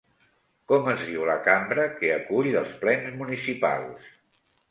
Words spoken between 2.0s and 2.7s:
acull